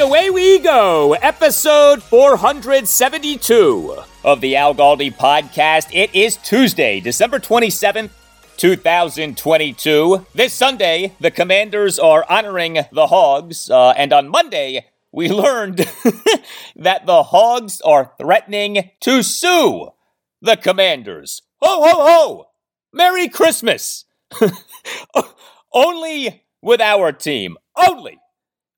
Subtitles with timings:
[0.00, 5.90] Away we go, episode 472 of the Al Galdi podcast.
[5.92, 8.08] It is Tuesday, December 27th,
[8.56, 10.26] 2022.
[10.34, 15.76] This Sunday, the Commanders are honoring the Hogs, uh, and on Monday, we learned
[16.76, 19.90] that the Hogs are threatening to sue
[20.40, 21.42] the Commanders.
[21.60, 22.46] Ho, ho, ho!
[22.90, 24.06] Merry Christmas!
[25.74, 27.58] Only with our team.
[27.76, 28.18] Only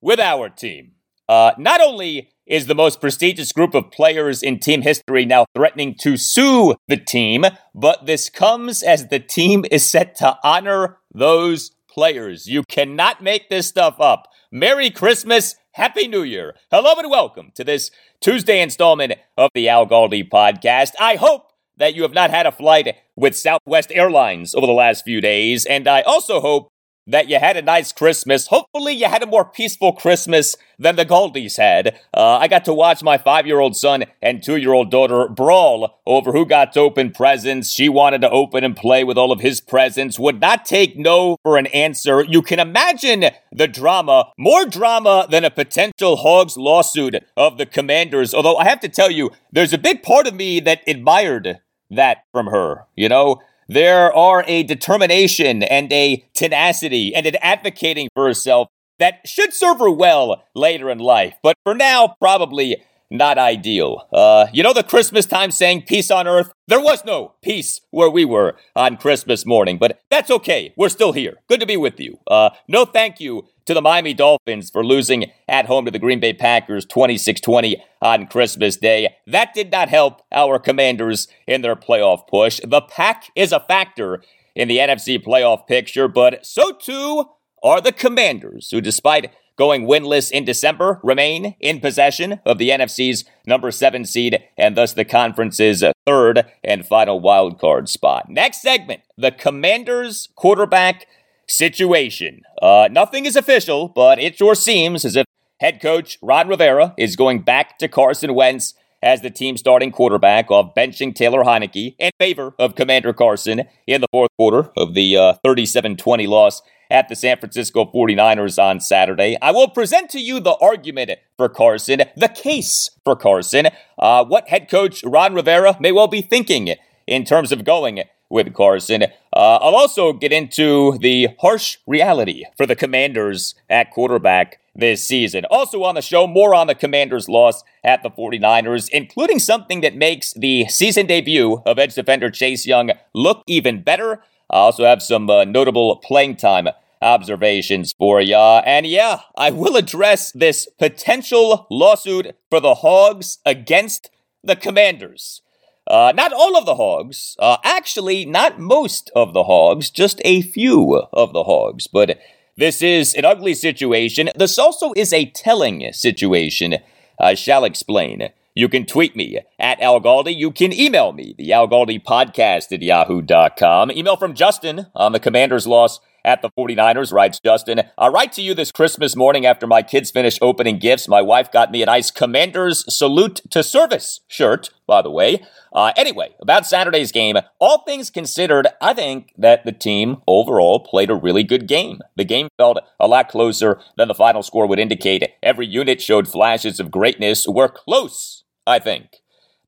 [0.00, 0.95] with our team.
[1.33, 5.94] Uh, not only is the most prestigious group of players in team history now threatening
[5.98, 11.70] to sue the team, but this comes as the team is set to honor those
[11.88, 12.48] players.
[12.48, 14.28] You cannot make this stuff up.
[14.50, 16.54] Merry Christmas, Happy New Year.
[16.70, 20.91] Hello and welcome to this Tuesday installment of the Al Galdi podcast.
[21.00, 21.47] I hope
[21.78, 25.64] that you have not had a flight with Southwest Airlines over the last few days,
[25.64, 26.72] and I also hope
[27.06, 28.46] that you had a nice Christmas.
[28.46, 31.98] Hopefully, you had a more peaceful Christmas than the Galdis had.
[32.14, 35.28] Uh, I got to watch my five year old son and two year old daughter
[35.28, 37.70] brawl over who got to open presents.
[37.70, 41.36] She wanted to open and play with all of his presents, would not take no
[41.42, 42.22] for an answer.
[42.22, 48.34] You can imagine the drama, more drama than a potential Hogs lawsuit of the commanders.
[48.34, 52.24] Although I have to tell you, there's a big part of me that admired that
[52.32, 52.86] from her.
[52.96, 53.40] You know,
[53.72, 58.69] there are a determination and a tenacity and an advocating for herself
[58.99, 61.34] that should serve her well later in life.
[61.43, 64.09] But for now, probably not ideal.
[64.12, 66.53] Uh, you know the Christmas time saying peace on earth?
[66.66, 70.72] There was no peace where we were on Christmas morning, but that's okay.
[70.77, 71.37] We're still here.
[71.49, 72.19] Good to be with you.
[72.27, 76.21] Uh, no thank you to the Miami Dolphins for losing at home to the Green
[76.21, 79.15] Bay Packers 26-20 on Christmas Day.
[79.27, 82.61] That did not help our commanders in their playoff push.
[82.65, 84.23] The pack is a factor
[84.55, 87.27] in the NFC playoff picture, but so too
[87.62, 93.25] are the commanders, who despite going winless in December, remain in possession of the NFC's
[93.47, 98.29] number seven seed and thus the conference's third and final wildcard spot.
[98.29, 101.06] Next segment the Commanders quarterback
[101.48, 102.42] situation.
[102.60, 105.26] Uh, nothing is official, but it sure seems as if
[105.60, 110.50] head coach Ron Rivera is going back to Carson Wentz as the team starting quarterback
[110.50, 115.36] off benching Taylor Heinicke in favor of Commander Carson in the fourth quarter of the
[115.44, 119.36] 37 uh, 20 loss at the San Francisco 49ers on Saturday.
[119.41, 124.48] I will present to you the argument for Carson, the case for Carson, uh, what
[124.48, 126.75] head coach Ron Rivera may well be thinking
[127.06, 128.02] in terms of going
[128.32, 129.04] with Carson.
[129.04, 129.06] Uh,
[129.37, 135.44] I'll also get into the harsh reality for the Commanders at quarterback this season.
[135.50, 139.94] Also on the show, more on the Commanders' loss at the 49ers, including something that
[139.94, 144.23] makes the season debut of edge defender Chase Young look even better.
[144.50, 146.69] I also have some uh, notable playing time
[147.02, 148.62] observations for ya.
[148.64, 154.11] And yeah, I will address this potential lawsuit for the Hogs against
[154.43, 155.43] the Commanders.
[155.87, 160.43] Uh, not all of the Hogs, uh, actually, not most of the Hogs, just a
[160.43, 161.87] few of the Hogs.
[161.87, 162.19] But
[162.56, 164.31] this is an ugly situation.
[164.37, 166.76] This also is a telling situation.
[167.19, 168.31] I shall explain.
[168.55, 170.37] You can tweet me at Al Galdi.
[170.37, 173.90] You can email me, the Al Galdi podcast at yahoo.com.
[173.90, 177.82] Email from Justin on the Commander's loss at the 49ers, writes Justin.
[177.98, 181.08] I write to you this Christmas morning after my kids finished opening gifts.
[181.08, 185.42] My wife got me a nice Commander's Salute to Service shirt, by the way.
[185.72, 191.10] Uh, anyway, about Saturday's game, all things considered, I think that the team overall played
[191.10, 192.00] a really good game.
[192.16, 195.24] The game felt a lot closer than the final score would indicate.
[195.42, 197.48] Every unit showed flashes of greatness.
[197.48, 199.21] We're close, I think.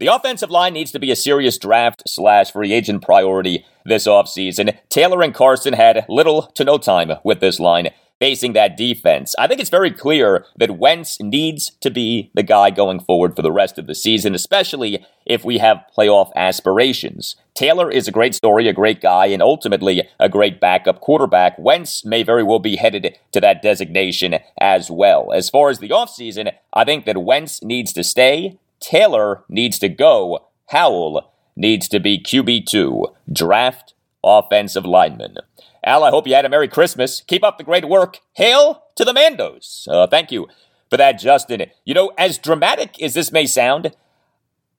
[0.04, 4.76] The offensive line needs to be a serious draft slash free agent priority this offseason.
[4.90, 9.34] Taylor and Carson had little to no time with this line facing that defense.
[9.38, 13.40] I think it's very clear that Wentz needs to be the guy going forward for
[13.40, 17.36] the rest of the season, especially if we have playoff aspirations.
[17.54, 21.58] Taylor is a great story, a great guy, and ultimately a great backup quarterback.
[21.58, 25.32] Wentz may very well be headed to that designation as well.
[25.32, 29.88] As far as the offseason, I think that Wentz needs to stay Taylor needs to
[29.88, 30.48] go.
[30.68, 33.14] Howell needs to be QB2.
[33.32, 35.36] Draft offensive lineman.
[35.84, 37.20] Al, I hope you had a Merry Christmas.
[37.20, 38.20] Keep up the great work.
[38.34, 39.86] Hail to the Mandos.
[39.86, 40.48] Uh, thank you
[40.88, 41.66] for that, Justin.
[41.84, 43.94] You know, as dramatic as this may sound,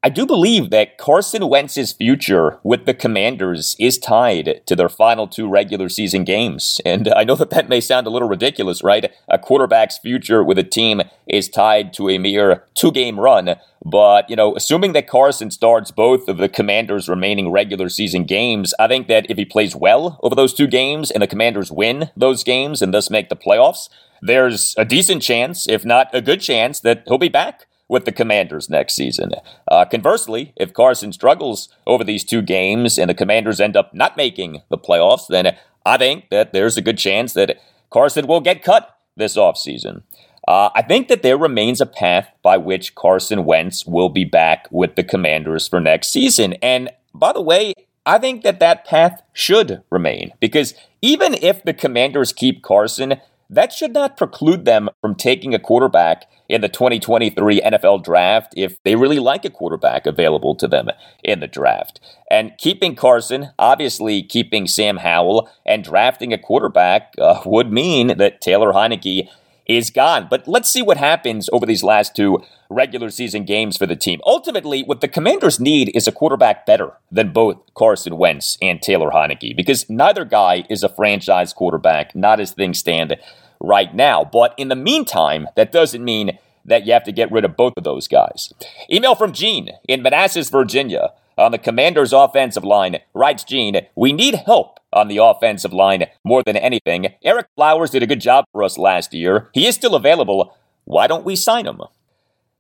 [0.04, 5.28] I do believe that Carson Wentz's future with the Commanders is tied to their final
[5.28, 6.80] two regular season games.
[6.86, 9.12] And I know that that may sound a little ridiculous, right?
[9.28, 13.56] A quarterback's future with a team is tied to a mere two game run.
[13.84, 18.76] But, you know, assuming that Carson starts both of the Commanders' remaining regular season games,
[18.80, 22.12] I think that if he plays well over those two games and the Commanders win
[22.16, 23.90] those games and thus make the playoffs,
[24.22, 28.12] there's a decent chance, if not a good chance, that he'll be back with the
[28.12, 29.32] Commanders next season.
[29.70, 34.18] Uh, conversely, if Carson struggles over these two games and the Commanders end up not
[34.18, 35.56] making the playoffs, then
[35.86, 37.58] I think that there's a good chance that
[37.92, 40.02] Carson will get cut this offseason.
[40.48, 44.68] Uh, I think that there remains a path by which Carson Wentz will be back
[44.72, 46.54] with the Commanders for next season.
[46.62, 47.74] And by the way,
[48.06, 53.20] I think that that path should remain because even if the Commanders keep Carson,
[53.50, 58.82] that should not preclude them from taking a quarterback in the 2023 NFL draft if
[58.84, 60.90] they really like a quarterback available to them
[61.24, 62.00] in the draft.
[62.30, 68.42] And keeping Carson, obviously keeping Sam Howell, and drafting a quarterback uh, would mean that
[68.42, 69.30] Taylor Heinicke
[69.68, 70.28] is gone.
[70.30, 74.22] But let's see what happens over these last two regular season games for the team.
[74.26, 79.12] Ultimately, what the Commanders need is a quarterback better than both Carson Wentz and Taylor
[79.12, 83.16] Heinicke because neither guy is a franchise quarterback, not as things stand
[83.60, 84.24] right now.
[84.24, 87.74] But in the meantime, that doesn't mean that you have to get rid of both
[87.78, 88.54] of those guys.
[88.92, 92.98] Email from Gene in Manassas, Virginia on the Commanders' offensive line.
[93.14, 97.14] Writes Gene, we need help on the offensive line more than anything.
[97.24, 99.50] Ereck Flowers did a good job for us last year.
[99.54, 100.58] He is still available.
[100.86, 101.82] Why don't we sign him?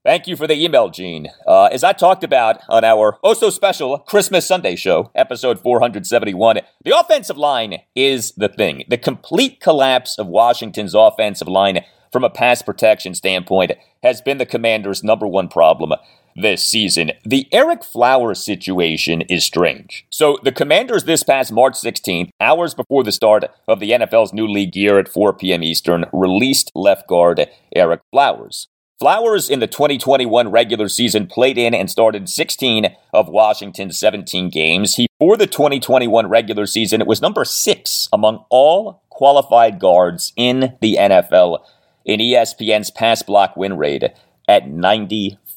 [0.04, 1.30] Thank you for the email, Gene.
[1.48, 6.60] Uh, as I talked about on our oh so special Christmas Sunday show, episode 471,
[6.84, 8.84] the offensive line is the thing.
[8.88, 13.72] The complete collapse of Washington's offensive line from a pass protection standpoint
[14.04, 15.94] has been the commander's number one problem
[16.36, 17.12] this season.
[17.24, 20.06] The Ereck Flowers situation is strange.
[20.10, 24.48] So, the Commanders this past March 16th, hours before the start of the NFL's new
[24.48, 25.64] league year at 4 p.m.
[25.64, 28.68] Eastern, released left guard Ereck Flowers.
[28.98, 34.96] Flowers in the 2021 regular season played in and started 16 of Washington's 17 games.
[34.96, 40.78] He, for the 2021 regular season, it was number six among all qualified guards in
[40.80, 41.60] the NFL
[42.06, 44.06] in ESPN's pass block win rate
[44.48, 44.70] at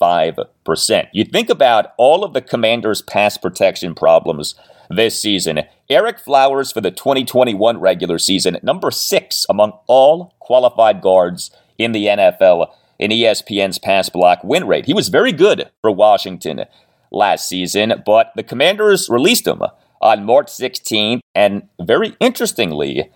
[0.01, 1.09] 95%.
[1.13, 4.55] You think about all of the Commanders' pass protection problems
[4.91, 5.61] this season.
[5.91, 12.07] Ereck Flowers for the 2021 regular season, number six among all qualified guards in the
[12.07, 12.69] NFL
[12.99, 14.87] in ESPN's pass block win rate.
[14.87, 16.65] He was very good for Washington
[17.11, 19.63] last season, but the Commanders released him
[20.01, 23.11] on March 16th, and very interestingly,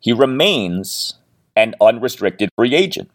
[0.00, 1.14] he remains
[1.54, 3.10] an unrestricted free agent.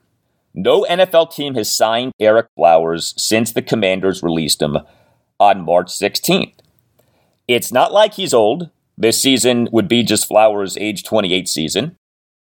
[0.53, 4.77] No NFL team has signed Ereck Flowers since the Commanders released him
[5.39, 6.53] on March 16th.
[7.47, 8.69] It's not like he's old.
[8.97, 11.95] This season would be just Flowers' age 28 season.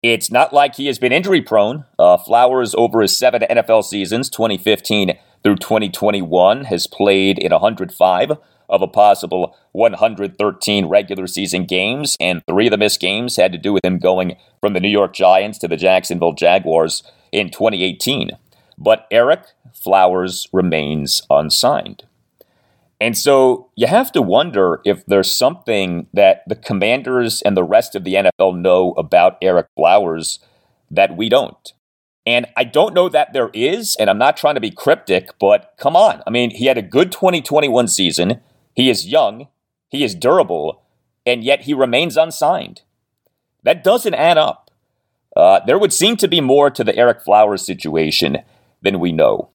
[0.02, 1.84] It's not like he has been injury prone.
[1.98, 8.32] Uh, Flowers, over his seven NFL seasons, 2015 through 2021, has played in 105
[8.70, 13.58] of a possible 113 regular season games, and three of the missed games had to
[13.58, 18.30] do with him going from the New York Giants to the Jacksonville Jaguars in 2018.
[18.78, 22.04] But Ereck Flowers remains unsigned.
[23.00, 27.94] And so you have to wonder if there's something that the commanders and the rest
[27.94, 30.38] of the NFL know about Ereck Flowers
[30.90, 31.72] that we don't.
[32.26, 35.72] And I don't know that there is, and I'm not trying to be cryptic, but
[35.78, 36.22] come on.
[36.26, 38.40] I mean, he had a good 2021 season.
[38.80, 39.48] He is young,
[39.90, 40.80] he is durable,
[41.26, 42.80] and yet he remains unsigned.
[43.62, 44.70] That doesn't add up.
[45.36, 48.38] Uh, there would seem to be more to the Ereck Flowers situation
[48.80, 49.50] than we know.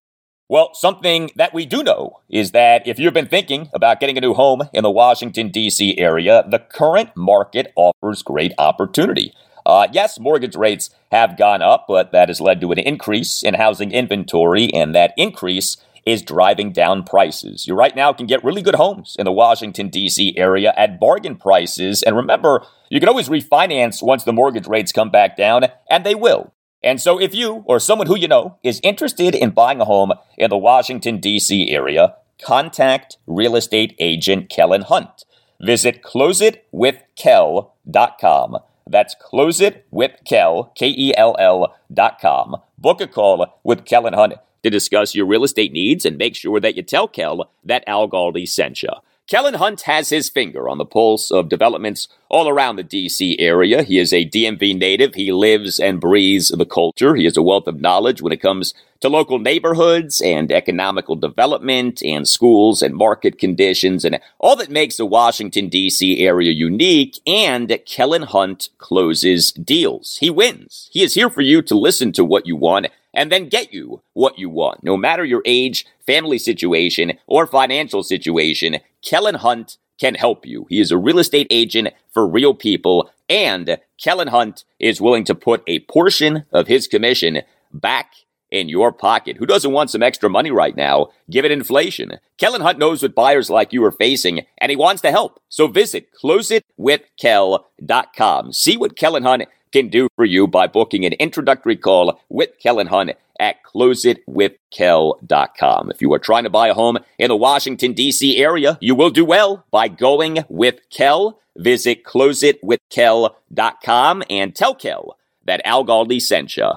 [0.48, 4.22] Well, something that we do know is that if you've been thinking about getting a
[4.22, 5.98] new home in the Washington, D.C.
[5.98, 9.34] area, the current market offers great opportunity.
[9.66, 13.56] Uh, yes, mortgage rates have gone up, but that has led to an increase in
[13.56, 17.68] housing inventory, and that increase is driving down prices.
[17.68, 20.38] You right now can get really good homes in the Washington, D.C.
[20.38, 22.04] area at bargain prices.
[22.04, 26.14] And remember, you can always refinance once the mortgage rates come back down, and they
[26.14, 26.54] will.
[26.84, 30.14] And so, if you or someone who you know is interested in buying a home
[30.38, 31.72] in the Washington, D.C.
[31.72, 35.26] area, contact real estate agent Kellen Hunt.
[35.60, 38.58] Visit closeitwithkel.com.
[38.88, 42.58] That's closeitwithkel, K E L L dot com.
[42.78, 46.60] Book a call with Kellen Hunt to discuss your real estate needs and make sure
[46.60, 48.90] that you tell Kel that Al Galdi sent you.
[49.28, 53.84] Kellen Hunt has his finger on the pulse of developments all around the DC area.
[53.84, 55.16] He is a DMV native.
[55.16, 57.16] He lives and breathes the culture.
[57.16, 62.02] He has a wealth of knowledge when it comes to local neighborhoods and economical development
[62.04, 67.20] and schools and market conditions and all that makes the Washington DC area unique.
[67.28, 70.18] And Kellen Hunt closes deals.
[70.22, 70.90] He wins.
[70.92, 74.04] He is here for you to listen to what you want and then get you
[74.14, 74.84] what you want.
[74.84, 80.66] No matter your age, family situation, or financial situation, Kellen Hunt can help you.
[80.70, 85.36] He is a real estate agent for real people, and Kellen Hunt is willing to
[85.36, 87.42] put a portion of his commission
[87.74, 88.14] back
[88.52, 89.38] in your pocket.
[89.38, 92.20] Who doesn't want some extra money right now, given inflation?
[92.38, 95.40] Kellen Hunt knows what buyers like you are facing, and he wants to help.
[95.50, 98.54] So visit closeitwithkel.com.
[98.54, 99.46] See what Kellen Hunt
[99.76, 105.92] can do for you by booking an introductory call with Kellen Hunt at closeitwithkel.com.
[105.92, 108.38] If you are trying to buy a home in the Washington, D.C.
[108.38, 111.42] area, you will do well by going with Kel.
[111.58, 116.72] Visit closeitwithkel.com and tell Kel that Al Galdi sent you.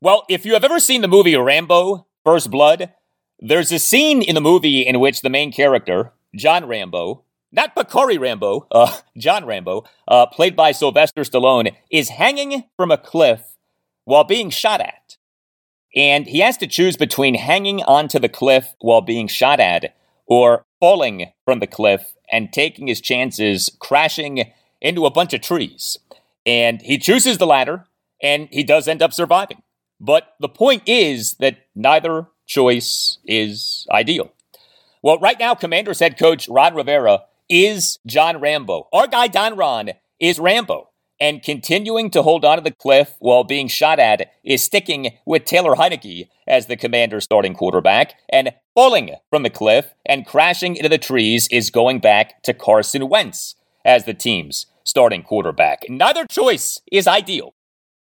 [0.00, 2.92] Well, if you have ever seen the movie Rambo First Blood,
[3.40, 8.18] there's a scene in the movie in which the main character, John Rambo, not Bacarri
[8.18, 13.56] Rambo, uh, John Rambo, uh, played by Sylvester Stallone, is hanging from a cliff
[14.04, 15.16] while being shot at.
[15.94, 20.64] And he has to choose between hanging onto the cliff while being shot at or
[20.80, 25.98] falling from the cliff and taking his chances crashing into a bunch of trees.
[26.44, 27.86] And he chooses the latter,
[28.22, 29.62] and he does end up surviving.
[29.98, 34.32] But the point is that neither choice is ideal.
[35.02, 38.88] Well, right now, Commanders head coach Ron Rivera is John Rambo.
[38.92, 40.90] Our guy Don Ron is Rambo.
[41.18, 45.46] And continuing to hold on to the cliff while being shot at is sticking with
[45.46, 48.14] Taylor Heinicke as the commander's starting quarterback.
[48.28, 53.08] And falling from the cliff and crashing into the trees is going back to Carson
[53.08, 55.84] Wentz as the team's starting quarterback.
[55.88, 57.54] Neither choice is ideal.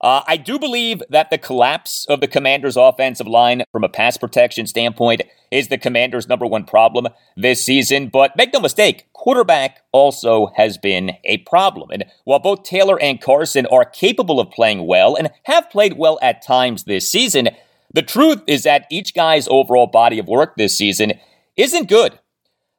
[0.01, 4.17] Uh, I do believe that the collapse of the Commanders' offensive line from a pass
[4.17, 5.21] protection standpoint
[5.51, 8.09] is the Commanders' number one problem this season.
[8.09, 11.91] But make no mistake, quarterback also has been a problem.
[11.91, 16.19] And while both Taylor and Carson are capable of playing well and have played well
[16.21, 17.49] at times this season,
[17.93, 21.13] the truth is that each guy's overall body of work this season
[21.55, 22.19] isn't good.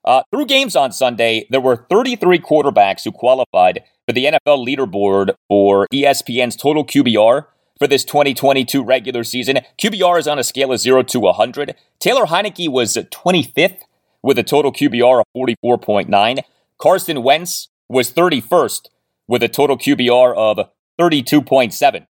[0.06, 5.34] Uh, through games on Sunday, there were 33 quarterbacks who qualified for the NFL leaderboard
[5.48, 7.46] for ESPN's total QBR
[7.78, 9.58] for this 2022 regular season.
[9.82, 11.74] QBR is on a scale of 0 to 100.
[11.98, 13.80] Taylor Heinicke was 25th
[14.22, 16.40] with a total QBR of 44.9.
[16.78, 18.86] Carson Wentz was 31st
[19.26, 20.68] with a total QBR of
[21.00, 22.06] 32.7.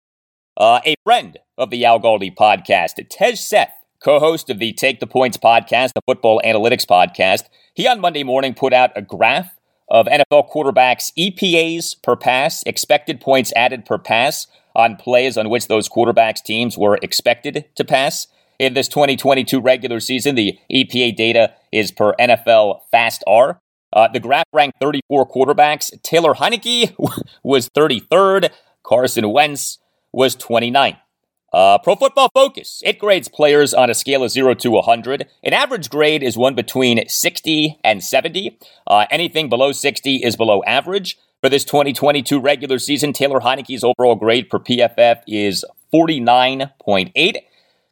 [0.57, 4.99] Uh, a friend of the Al Galdi podcast, Tej Seth, co host of the Take
[4.99, 9.57] the Points podcast, the football analytics podcast, he on Monday morning put out a graph
[9.89, 15.67] of NFL quarterbacks' EPAs per pass, expected points added per pass on plays on which
[15.67, 18.27] those quarterbacks' teams were expected to pass.
[18.57, 23.59] In this 2022 regular season, the EPA data is per NFL Fast R.
[23.93, 25.89] Uh, the graph ranked 34 quarterbacks.
[26.03, 26.95] Taylor Heinicke
[27.43, 28.51] was 33rd.
[28.83, 29.79] Carson Wentz
[30.13, 30.97] was 29th.
[31.53, 35.27] Uh, Pro Football Focus, it grades players on a scale of 0 to 100.
[35.43, 38.57] An average grade is one between 60 and 70.
[38.87, 41.17] Uh, anything below 60 is below average.
[41.41, 47.35] For this 2022 regular season, Taylor Heinicke's overall grade per PFF is 49.8.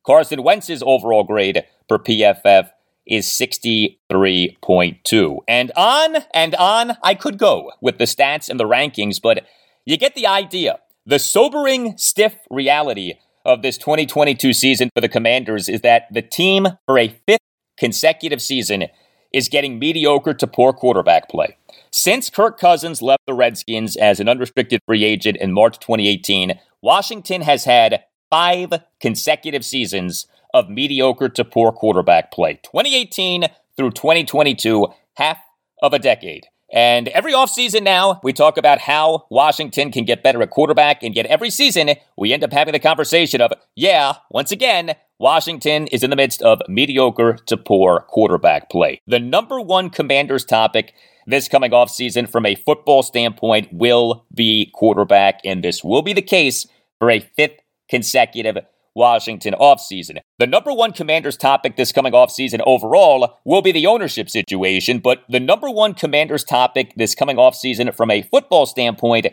[0.05, 2.69] Carson Wentz's overall grade per PFF
[3.05, 5.39] is 63.2.
[5.47, 9.45] And on and on I could go with the stats and the rankings, but
[9.83, 10.79] you get the idea.
[11.05, 13.15] The sobering, stiff reality
[13.45, 17.39] of this 2022 season for the Commanders is that the team, for a fifth
[17.77, 18.85] consecutive season
[19.33, 21.55] is getting mediocre to poor quarterback play.
[21.91, 27.41] Since Kirk Cousins left the Redskins as an unrestricted free agent in March 2018, Washington
[27.41, 32.59] has had five consecutive seasons of mediocre to poor quarterback play.
[32.63, 33.45] 2018
[33.77, 35.37] through 2022, half
[35.81, 36.47] of a decade.
[36.71, 41.15] And every offseason now, we talk about how Washington can get better at quarterback, and
[41.15, 46.03] yet every season, we end up having the conversation of, yeah, once again, Washington is
[46.03, 49.01] in the midst of mediocre to poor quarterback play.
[49.07, 50.93] The number one commander's topic
[51.29, 56.23] this coming offseason from a football standpoint will be quarterback, and this will be the
[56.23, 56.65] case
[56.97, 58.57] for a fifth consecutive
[58.95, 60.19] Washington offseason.
[60.37, 65.23] The number one commander's topic this coming offseason overall will be the ownership situation, but
[65.29, 69.27] the number one commander's topic this coming offseason from a football standpoint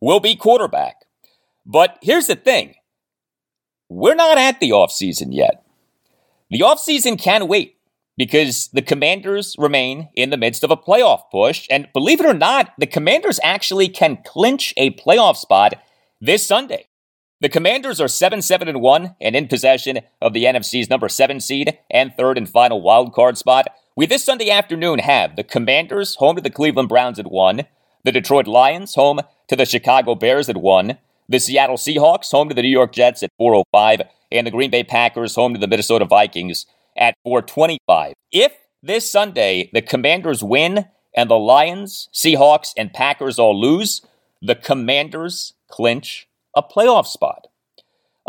[0.00, 0.96] will be quarterback.
[1.64, 2.74] But here's the thing
[3.88, 5.64] we're not at the offseason yet.
[6.50, 7.76] The offseason can wait
[8.16, 11.66] because the Commanders remain in the midst of a playoff push.
[11.70, 15.74] And believe it or not, the Commanders actually can clinch a playoff spot
[16.20, 16.86] this Sunday.
[17.42, 21.40] The Commanders are 7 7 and 1 and in possession of the NFC's number 7
[21.40, 23.66] seed and third and final wild card spot.
[23.96, 27.62] We this Sunday afternoon have the Commanders home to the Cleveland Browns at 1,
[28.04, 32.54] the Detroit Lions home to the Chicago Bears at 1, the Seattle Seahawks home to
[32.54, 36.04] the New York Jets at 405, and the Green Bay Packers home to the Minnesota
[36.04, 38.14] Vikings at 425.
[38.30, 38.52] If
[38.84, 44.00] this Sunday the Commanders win and the Lions, Seahawks, and Packers all lose,
[44.40, 47.46] the Commanders clinch a playoff spot.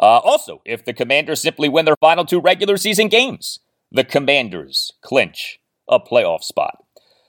[0.01, 3.59] Uh, also, if the Commanders simply win their final two regular season games,
[3.91, 6.83] the Commanders clinch a playoff spot.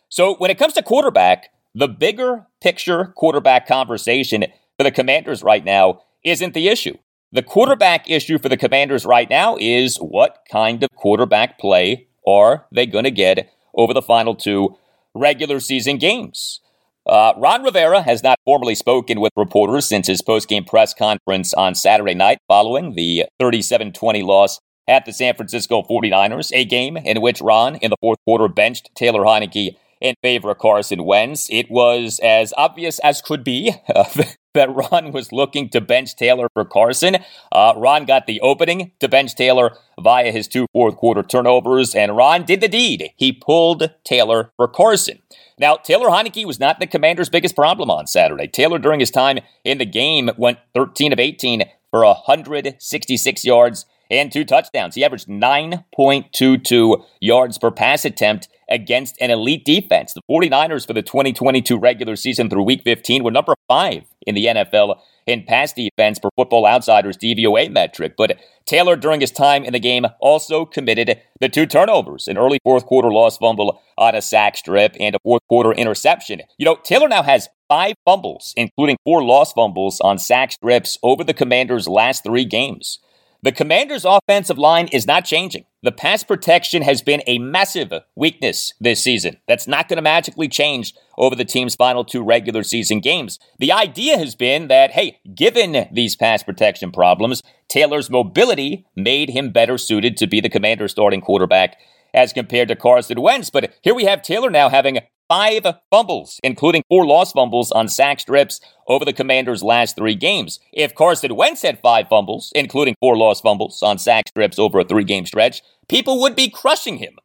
[0.08, 4.44] So when it comes to quarterback, the bigger picture quarterback conversation
[4.76, 6.96] for the Commanders right now isn't the issue.
[7.32, 12.66] The quarterback issue for the Commanders right now is what kind of quarterback play are
[12.72, 14.76] they going to get over the final two
[15.14, 16.60] regular season games?
[17.06, 21.74] Uh, Ron Rivera has not formally spoken with reporters since his postgame press conference on
[21.74, 24.58] Saturday night following the 37 20 loss
[24.88, 28.90] at the San Francisco 49ers, a game in which Ron, in the fourth quarter, benched
[28.94, 31.48] Taylor Heinicke in favor of Carson Wentz.
[31.50, 34.04] It was as obvious as could be uh,
[34.54, 37.18] that Ron was looking to bench Taylor for Carson.
[37.52, 42.16] Uh, Ron got the opening to bench Taylor via his two fourth quarter turnovers, and
[42.16, 43.10] Ron did the deed.
[43.16, 45.18] He pulled Taylor for Carson.
[45.58, 48.48] Now, Taylor Heinicke was not the commander's biggest problem on Saturday.
[48.48, 54.32] Taylor, during his time in the game, went 13 of 18 for 166 yards and
[54.32, 54.94] two touchdowns.
[54.94, 60.12] He averaged 9.22 yards per pass attempt against an elite defense.
[60.14, 64.46] The 49ers for the 2022 regular season through week 15 were number five in the
[64.46, 68.14] NFL in pass defense per Football Outsiders DVOA metric.
[68.16, 72.58] But Taylor, during his time in the game, also committed the two turnovers an early
[72.64, 76.42] fourth quarter lost fumble on a sack strip and a fourth quarter interception.
[76.58, 81.24] You know, Taylor now has five fumbles, including four lost fumbles on sack strips over
[81.24, 82.98] the Commanders' last three games.
[83.42, 85.66] The Commanders' offensive line is not changing.
[85.84, 89.36] The pass protection has been a massive weakness this season.
[89.46, 93.38] That's not going to magically change over the team's final two regular season games.
[93.58, 99.50] The idea has been that, hey, given these pass protection problems, Taylor's mobility made him
[99.50, 101.76] better suited to be the Commanders' starting quarterback
[102.14, 103.50] as compared to Carson Wentz.
[103.50, 108.20] But here we have Taylor now having five fumbles, including four lost fumbles on sack
[108.20, 110.60] strips over the Commanders' last three games.
[110.72, 114.84] If Carson Wentz had five fumbles, including four lost fumbles on sack strips over a
[114.84, 117.16] three game stretch, people would be crushing him.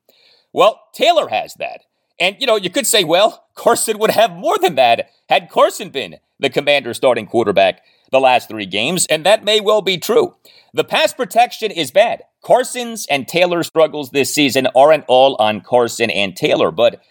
[0.53, 1.81] Well, Taylor has that.
[2.19, 5.89] And, you know, you could say, well, Carson would have more than that had Carson
[5.89, 7.81] been the Commanders' starting quarterback
[8.11, 10.35] the last three games, and that may well be true.
[10.73, 12.23] The pass protection is bad.
[12.41, 17.01] Carson's and Taylor's struggles this season aren't all on Carson and Taylor, but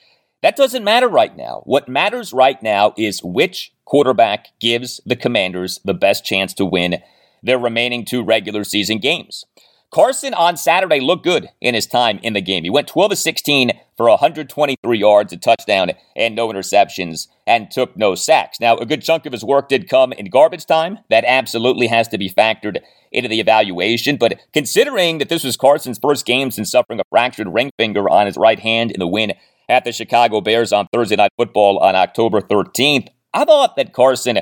[0.42, 1.62] that doesn't matter right now.
[1.64, 6.98] What matters right now is which quarterback gives the Commanders the best chance to win
[7.42, 9.44] their remaining two regular season games.
[9.90, 12.62] Carson on Saturday looked good in his time in the game.
[12.62, 17.96] He went 12 of 16 for 123 yards, a touchdown, and no interceptions, and took
[17.96, 18.60] no sacks.
[18.60, 20.98] Now, a good chunk of his work did come in garbage time.
[21.08, 24.18] That absolutely has to be factored into the evaluation.
[24.18, 28.26] But considering that this was Carson's first game since suffering a fractured ring finger on
[28.26, 29.32] his right hand in the win
[29.68, 33.08] at the Chicago Bears on Thursday Night Football on October 13th.
[33.34, 34.40] I thought that Carson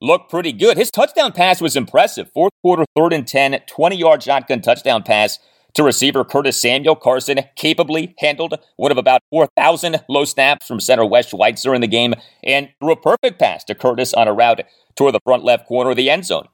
[0.00, 0.76] looked pretty good.
[0.76, 2.30] His touchdown pass was impressive.
[2.32, 5.38] Fourth quarter, third and 10, 20 yard shotgun touchdown pass
[5.74, 6.96] to receiver Curtis Samuel.
[6.96, 11.86] Carson capably handled one of about 4,000 low snaps from center Wes Schweitzer in the
[11.86, 14.62] game and threw a perfect pass to Curtis on a route
[14.96, 16.48] toward the front left corner of the end zone.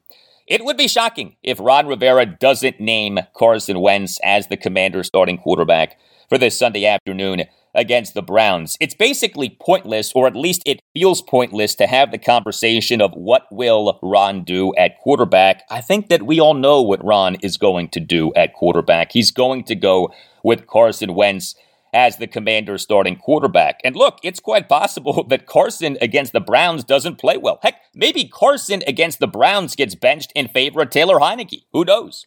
[0.47, 5.39] It would be shocking if Ron Rivera doesn't name Carson Wentz as the commander starting
[5.39, 8.77] quarterback for this Sunday afternoon against the Browns.
[8.81, 13.47] It's basically pointless, or at least it feels pointless, to have the conversation of what
[13.51, 15.63] will Ron do at quarterback.
[15.71, 19.13] I think that we all know what Ron is going to do at quarterback.
[19.13, 21.55] He's going to go with Carson Wentz
[21.95, 23.81] as the commander starting quarterback.
[23.85, 27.61] And look, it's quite possible that Carson against the Browns doesn't play well.
[27.63, 31.65] Heck, maybe Carson against the Browns gets benched in favor of Taylor Heinicke.
[31.73, 32.27] Who knows?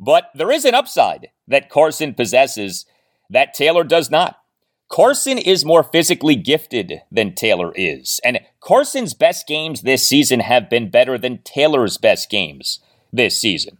[0.00, 2.86] But there is an upside that Carson possesses
[3.30, 4.36] that Taylor does not.
[4.88, 10.70] Carson is more physically gifted than Taylor is, and Carson's best games this season have
[10.70, 12.80] been better than Taylor's best games
[13.12, 13.76] this season.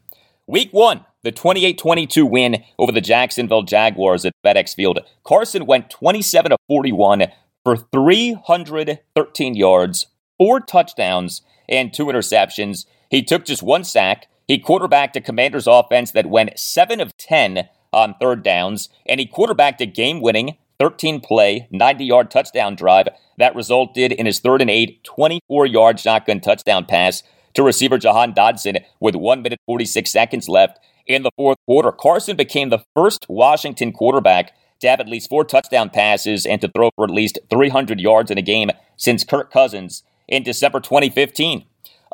[0.47, 5.01] Week one, the 28 22 win over the Jacksonville Jaguars at FedEx Field.
[5.25, 7.25] Carson went 27 of 41
[7.65, 11.41] for 313 yards, four touchdowns,
[11.71, 12.85] and two interceptions.
[13.11, 14.29] He took just one sack.
[14.47, 19.27] He quarterbacked a Commanders offense that went 7 of 10 on third downs, and he
[19.27, 24.61] quarterbacked a game winning 13 play, 90 yard touchdown drive that resulted in his third
[24.61, 27.23] and eight, 24 yard shotgun touchdown pass
[27.55, 31.91] to receiver Jahan Dotson with 1 minute 46 seconds left in the fourth quarter.
[31.91, 36.69] Carson became the first Washington quarterback to have at least four touchdown passes and to
[36.69, 41.65] throw for at least 300 yards in a game since Kirk Cousins in December 2015.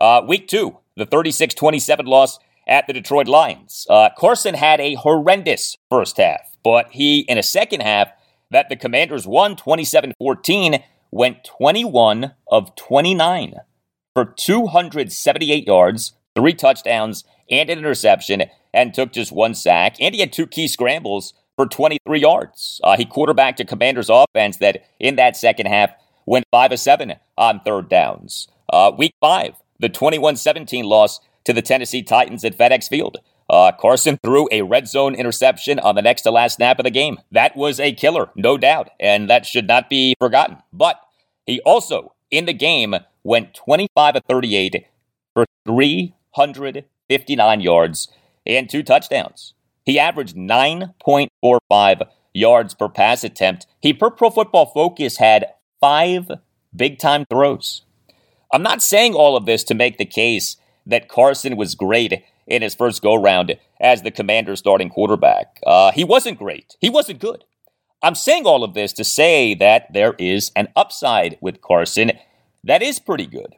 [0.01, 3.87] Uh, week two, the 36 27 loss at the Detroit Lions.
[3.91, 8.09] Uh, Carson had a horrendous first half, but he, in a second half
[8.51, 13.55] that the Commanders won 27 14, went 21 of 29
[14.15, 19.97] for 278 yards, three touchdowns, and an interception, and took just one sack.
[20.01, 22.81] And he had two key scrambles for 23 yards.
[22.83, 25.91] Uh, he quarterbacked a Commanders offense that, in that second half,
[26.27, 28.49] went 5 of 7 on third downs.
[28.73, 33.19] Uh, week 5, the 21 17 loss to the Tennessee Titans at FedEx Field.
[33.49, 36.91] Uh, Carson threw a red zone interception on the next to last snap of the
[36.91, 37.21] game.
[37.31, 40.59] That was a killer, no doubt, and that should not be forgotten.
[40.73, 41.01] But
[41.47, 44.87] he also, in the game, went 25 of 38
[45.35, 48.09] for 359 yards
[48.47, 49.55] and two touchdowns.
[49.85, 53.67] He averaged 9.45 yards per pass attempt.
[53.81, 55.47] He, per Pro Football Focus, had
[55.81, 56.31] five
[56.75, 57.83] big time throws.
[58.53, 62.63] I'm not saying all of this to make the case that Carson was great in
[62.63, 65.61] his first go round as the commander starting quarterback.
[65.67, 67.45] Uh, he wasn't great, he wasn't good.
[68.03, 72.13] I'm saying all of this to say that there is an upside with Carson
[72.65, 73.57] that is pretty good.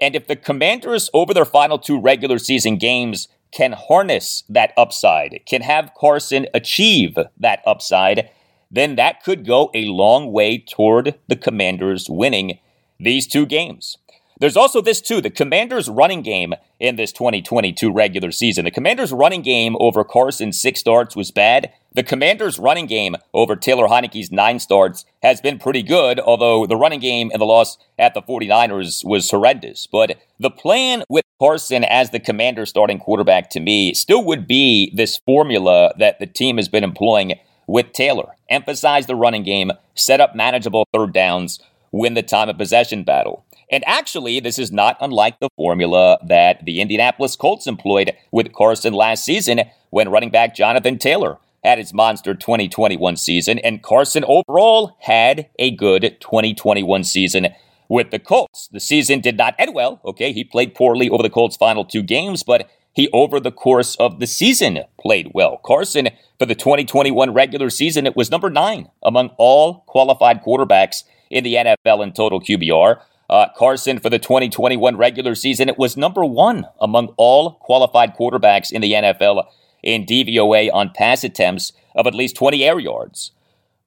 [0.00, 5.40] And if the commanders over their final two regular season games can harness that upside,
[5.46, 8.30] can have Carson achieve that upside,
[8.70, 12.58] then that could go a long way toward the commanders winning
[12.98, 13.98] these two games.
[14.40, 18.64] There's also this, too the Commanders' running game in this 2022 regular season.
[18.64, 21.72] The Commanders' running game over Carson's six starts was bad.
[21.94, 26.76] The Commanders' running game over Taylor Heinicke's nine starts has been pretty good, although the
[26.76, 29.86] running game in the loss at the 49ers was horrendous.
[29.86, 34.92] But the plan with Carson as the Commanders' starting quarterback to me still would be
[34.92, 38.34] this formula that the team has been employing with Taylor.
[38.50, 41.60] Emphasize the running game, set up manageable third downs,
[41.92, 43.44] win the time of possession battle.
[43.72, 48.92] And actually, this is not unlike the formula that the Indianapolis Colts employed with Carson
[48.92, 54.96] last season when running back Jonathan Taylor had his monster 2021 season, and Carson overall
[55.00, 57.48] had a good 2021 season
[57.88, 58.68] with the Colts.
[58.72, 60.32] The season did not end well, okay?
[60.32, 64.20] He played poorly over the Colts' final two games, but he, over the course of
[64.20, 65.58] the season, played well.
[65.64, 71.44] Carson, for the 2021 regular season, it was number nine among all qualified quarterbacks in
[71.44, 73.00] the NFL in total QBR.
[73.32, 78.70] Uh, Carson for the 2021 regular season, it was number one among all qualified quarterbacks
[78.70, 79.46] in the NFL
[79.82, 83.30] in DVOA on pass attempts of at least 20 air yards.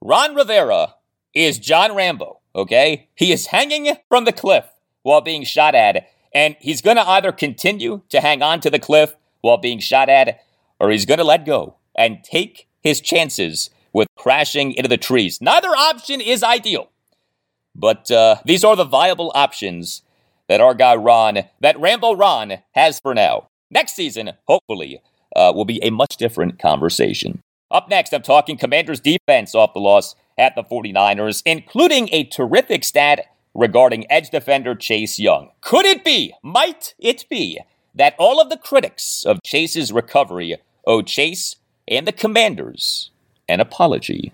[0.02, 0.96] Ron Rivera
[1.36, 3.08] is John Rambo, okay?
[3.14, 4.66] He is hanging from the cliff
[5.04, 8.80] while being shot at, and he's going to either continue to hang on to the
[8.80, 10.44] cliff while being shot at,
[10.80, 15.40] or he's going to let go and take his chances with crashing into the trees.
[15.40, 16.90] Neither option is ideal.
[17.76, 20.02] But uh, these are the viable options
[20.48, 23.48] that our guy Ron, that Rambo Ron, has for now.
[23.70, 25.02] Next season, hopefully,
[25.36, 27.42] uh, will be a much different conversation.
[27.72, 32.84] Up next, I'm talking Commanders defense off the loss at the 49ers, including a terrific
[32.84, 35.50] stat regarding edge defender Chase Young.
[35.62, 37.60] Could it be, might it be,
[37.96, 41.56] that all of the critics of Chase's recovery owe Chase
[41.88, 43.12] and the Commanders
[43.48, 44.34] an apology?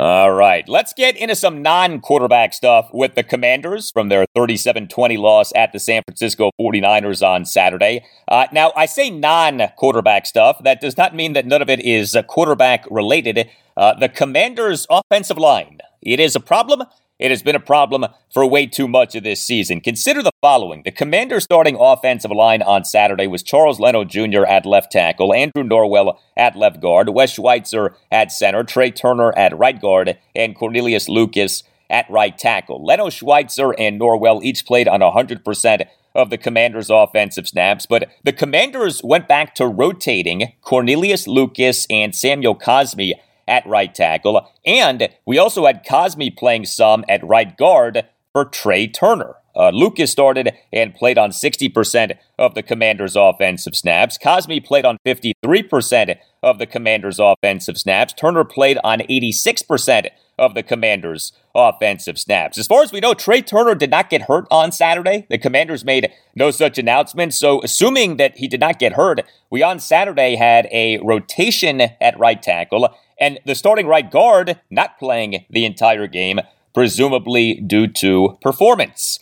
[0.00, 4.88] All right, let's get into some non quarterback stuff with the Commanders from their 37
[4.88, 8.02] 20 loss at the San Francisco 49ers on Saturday.
[8.26, 10.64] Uh, now, I say non quarterback stuff.
[10.64, 13.50] That does not mean that none of it is uh, quarterback related.
[13.76, 16.82] Uh, the Commanders' offensive line, it is a problem
[17.20, 19.80] it has been a problem for way too much of this season.
[19.80, 20.82] Consider the following.
[20.82, 24.46] The commander starting offensive line on Saturday was Charles Leno Jr.
[24.46, 29.56] at left tackle, Andrew Norwell at left guard, Wes Schweitzer at center, Trai Turner at
[29.56, 32.84] right guard, and Cornelius Lucas at right tackle.
[32.84, 38.32] Leno Schweitzer and Norwell each played on 100% of the Commanders' offensive snaps, but the
[38.32, 43.12] Commanders went back to rotating Cornelius Lucas and Samuel Cosmi
[43.50, 44.48] at right tackle.
[44.64, 49.34] And we also had Cosmi playing some at right guard for Trai Turner.
[49.54, 54.16] Uh, Lucas started and played on 60% of the Commanders' offensive snaps.
[54.16, 58.12] Cosmi played on 53% of the Commanders' offensive snaps.
[58.12, 60.06] Turner played on 86%
[60.38, 62.56] of the Commanders' offensive snaps.
[62.56, 65.26] As far as we know, Trai Turner did not get hurt on Saturday.
[65.28, 67.34] The Commanders made no such announcement.
[67.34, 72.18] So, assuming that he did not get hurt, we on Saturday had a rotation at
[72.18, 72.88] right tackle
[73.20, 76.40] and the starting right guard not playing the entire game,
[76.74, 79.20] presumably due to performance.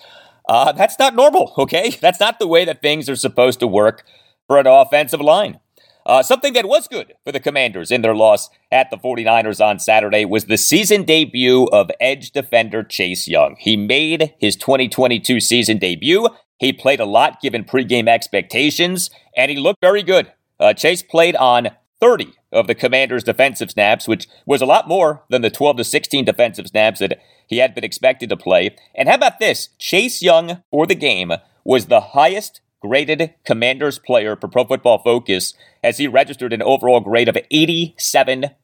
[0.48, 1.90] Uh, that's not normal, okay?
[2.00, 4.02] That's not the way that things are supposed to work
[4.46, 5.60] for an offensive line.
[6.06, 9.78] Uh, something that was good for the Commanders in their loss at the 49ers on
[9.78, 13.56] Saturday was the season debut of edge defender Chase Young.
[13.58, 16.30] He made his 2022 season debut.
[16.58, 20.32] He played a lot given pregame expectations, and he looked very good.
[20.58, 21.68] Uh, Chase played on
[22.00, 25.84] 30 of the commander's defensive snaps, which was a lot more than the 12 to
[25.84, 28.74] 16 defensive snaps that he had been expected to play.
[28.94, 29.68] And how about this?
[29.78, 31.32] Chase Young for the game
[31.64, 37.00] was the highest graded commander's player per Pro Football Focus as he registered an overall
[37.00, 38.54] grade of 87.4.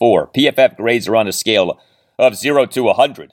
[0.00, 1.80] PFF grades are on a scale
[2.18, 3.32] of 0 to 100.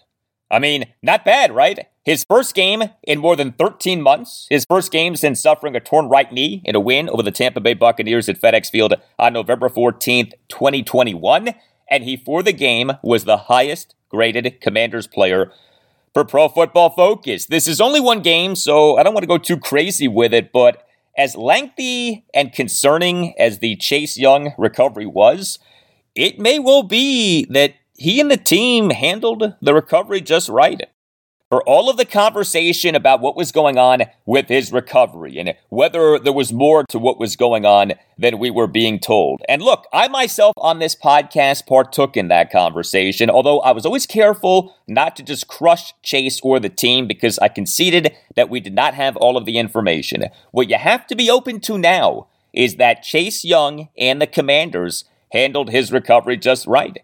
[0.50, 1.88] I mean, not bad, right?
[2.06, 6.10] His first game in more than 13 months, his first game since suffering a torn
[6.10, 9.70] right knee in a win over the Tampa Bay Buccaneers at FedEx Field on November
[9.70, 11.56] 14th, 2021.
[11.90, 15.54] And he, for the game, was the highest graded Commanders player
[16.14, 17.46] for Pro Football Focus.
[17.46, 20.52] This is only one game, so I don't want to go too crazy with it,
[20.52, 20.86] but
[21.18, 25.58] as lengthy and concerning as the Chase Young recovery was,
[26.16, 30.82] it may well be that he and the team handled the recovery just right
[31.54, 36.18] for all of the conversation about what was going on with his recovery and whether
[36.18, 39.40] there was more to what was going on than we were being told.
[39.48, 44.08] And look, I myself on this podcast partook in that conversation, although I was always
[44.08, 48.74] careful not to just crush Chase or the team because I conceded that we did
[48.74, 50.24] not have all of the information.
[50.50, 55.06] What you have to be open to now is that Chase Young and the Commanders
[55.32, 56.98] handled his recovery just right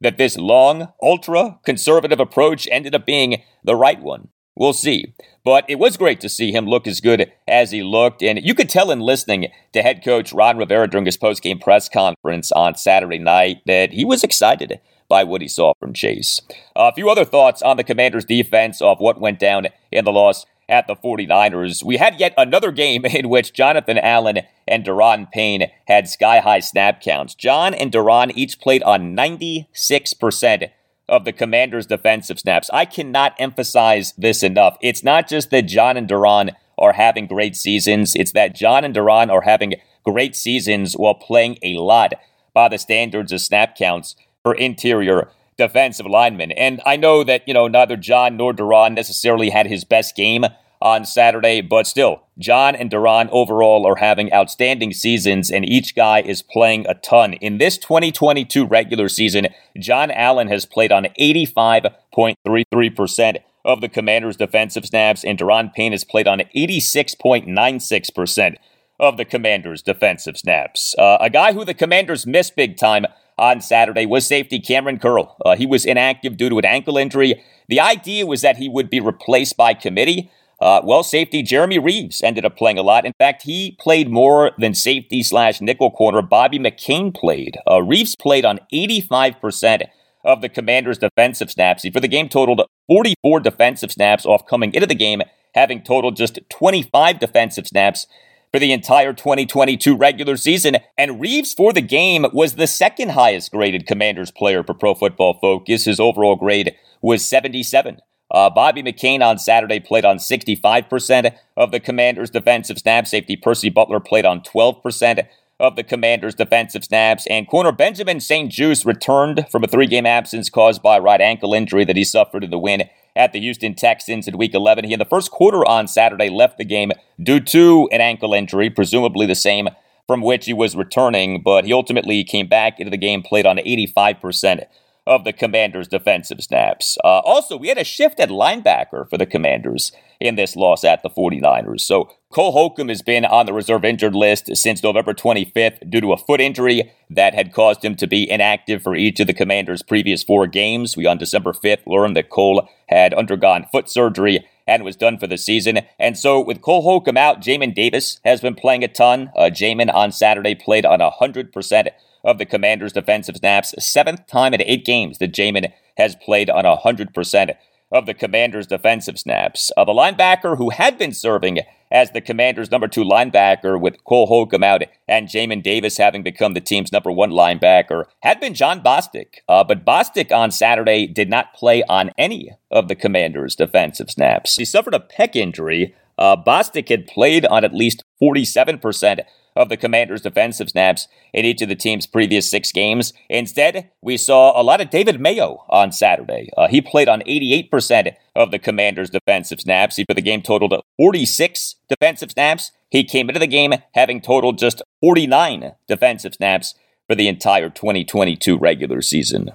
[0.00, 4.28] that this long, ultra conservative approach ended up being the right one.
[4.56, 5.14] We'll see.
[5.44, 8.22] But it was great to see him look as good as he looked.
[8.22, 11.88] And you could tell in listening to head coach Ron Rivera during his postgame press
[11.88, 16.40] conference on Saturday night that he was excited by what he saw from Chase.
[16.76, 20.46] A few other thoughts on the Commanders' defense of what went down in the loss
[20.70, 21.82] at the 49ers.
[21.82, 26.60] We had yet another game in which Jonathan Allen and Daron Payne had sky high
[26.60, 27.34] snap counts.
[27.34, 30.70] John and Daron each played on 96%
[31.08, 32.70] of the Commanders' defensive snaps.
[32.72, 34.78] I cannot emphasize this enough.
[34.80, 38.94] It's not just that John and Daron are having great seasons, it's that John and
[38.94, 42.14] Daron are having great seasons while playing a lot
[42.54, 45.28] by the standards of snap counts for interior
[45.60, 46.50] defensive linemen.
[46.52, 50.46] And I know that, you know, neither John nor Daron necessarily had his best game
[50.80, 56.22] on Saturday, but still, John and Daron overall are having outstanding seasons, and each guy
[56.22, 57.34] is playing a ton.
[57.34, 64.86] In this 2022 regular season, John Allen has played on 85.33% of the Commanders' defensive
[64.86, 68.56] snaps, and Daron Payne has played on 86.96%
[68.98, 70.94] of the Commanders' defensive snaps.
[70.98, 73.04] Uh, a guy who the Commanders missed big time
[73.40, 75.34] on Saturday was safety Kamren Curl.
[75.44, 77.42] Uh, he was inactive due to an ankle injury.
[77.68, 80.30] The idea was that he would be replaced by committee.
[80.60, 83.06] Uh, well, safety Jeremy Reaves ended up playing a lot.
[83.06, 87.56] In fact, he played more than safety slash nickel corner Bobby McCain played.
[87.68, 89.86] Uh, Reaves played on 85%
[90.22, 91.82] of the Commanders' defensive snaps.
[91.82, 95.22] He, for the game, totaled 44 defensive snaps off coming into the game,
[95.54, 98.06] having totaled just 25 defensive snaps
[98.52, 100.76] for the entire 2022 regular season.
[100.98, 105.38] And Reaves for the game was the second highest graded Commanders player for Pro Football
[105.40, 105.84] Focus.
[105.84, 108.00] His overall grade was 77.
[108.32, 113.10] Uh, Bobby McCain on Saturday played on 65% of the Commanders' defensive snaps.
[113.10, 115.26] Safety Percy Butler played on 12%
[115.58, 117.26] of the Commanders' defensive snaps.
[117.26, 121.54] And corner Benjamin St-Juste returned from a three game absence caused by a right ankle
[121.54, 124.84] injury that he suffered in the win at the Houston Texans in Week 11.
[124.84, 126.92] He, in the first quarter on Saturday, left the game
[127.22, 129.68] due to an ankle injury, presumably the same
[130.06, 133.58] from which he was returning, but he ultimately came back into the game, played on
[133.58, 134.64] 85%
[135.06, 136.96] of the Commanders' defensive snaps.
[137.04, 141.02] Uh, also, we had a shift at linebacker for the Commanders in this loss at
[141.02, 141.80] the 49ers.
[141.80, 146.12] So Cole Holcomb has been on the reserve injured list since November 25th due to
[146.12, 149.82] a foot injury that had caused him to be inactive for each of the Commanders'
[149.82, 150.96] previous four games.
[150.96, 155.26] We on December 5th learned that Cole had undergone foot surgery and was done for
[155.26, 155.80] the season.
[155.98, 159.32] And so with Cole Holcomb out, Jamin Davis has been playing a ton.
[159.34, 161.88] Uh, Jamin on Saturday played on 100%
[162.24, 163.74] of the Commanders' defensive snaps.
[163.78, 167.54] Seventh time in eight games that Jamin has played on 100%
[167.92, 169.72] of the Commanders' defensive snaps.
[169.76, 174.26] Uh, the linebacker who had been serving as the Commanders' number two linebacker with Cole
[174.26, 178.80] Holcomb out and Jamin Davis having become the team's number one linebacker had been Jon
[178.80, 179.38] Bostic.
[179.48, 184.56] Uh, but Bostic on Saturday did not play on any of the Commanders' defensive snaps.
[184.56, 185.94] He suffered a pec injury.
[186.16, 189.20] Uh, Bostic had played on at least 47%
[189.56, 193.12] of the Commanders' defensive snaps in each of the team's previous six games.
[193.28, 196.50] Instead, we saw a lot of David Mayo on Saturday.
[196.56, 199.96] Uh, he played on 88% of the Commanders' defensive snaps.
[199.96, 202.72] He, for the game, totaled 46 defensive snaps.
[202.90, 206.74] He came into the game having totaled just 49 defensive snaps
[207.08, 209.50] for the entire 2022 regular season.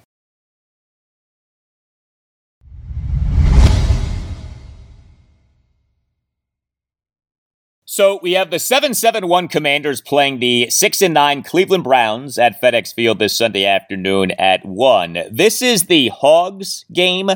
[7.95, 12.93] So we have the 7-7-1 Commanders playing the 6 and 9 Cleveland Browns at FedEx
[12.93, 15.17] Field this Sunday afternoon at 1.
[15.31, 17.29] This is the Hogs game.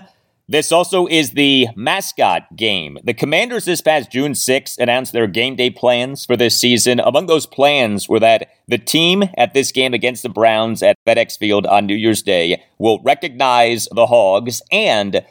[0.49, 2.97] This also is the mascot game.
[3.05, 6.99] The Commanders this past June 6th announced their game day plans for this season.
[6.99, 11.37] Among those plans were that the team at this game against the Browns at FedEx
[11.37, 15.23] Field on New Year's Day will recognize the Hogs and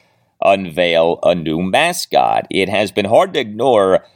[0.42, 2.46] unveil a new mascot.
[2.48, 4.06] It has been hard to ignore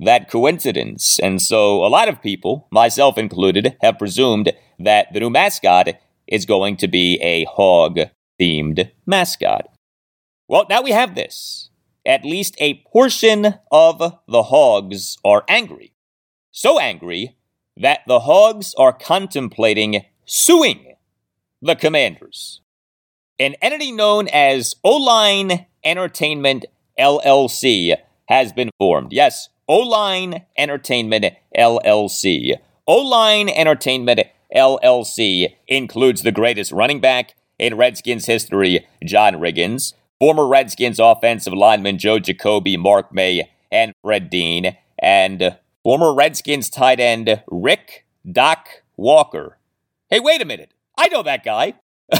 [0.00, 1.18] that coincidence.
[1.20, 5.88] And so a lot of people, myself included, have presumed that the new mascot
[6.26, 7.98] is going to be a hog
[8.40, 9.68] themed mascot.
[10.48, 11.68] Well, now we have this.
[12.06, 15.92] At least a portion of the hogs are angry.
[16.50, 17.36] So angry
[17.76, 20.94] that the hogs are contemplating suing
[21.60, 22.62] the commanders.
[23.38, 26.66] An entity known as O-Line Entertainment
[26.98, 27.96] LLC
[28.28, 29.12] has been formed.
[29.12, 32.56] Yes, O-Line Entertainment LLC.
[32.88, 40.98] O-Line Entertainment LLC includes the greatest running back in Redskins history, John Riggins, former Redskins
[40.98, 48.04] offensive lineman Joe Jacoby, Mark May, and Fred Dean, and former Redskins tight end Rick
[48.28, 49.56] Doc Walker.
[50.08, 50.72] Hey, wait a minute.
[50.98, 51.74] I know that guy.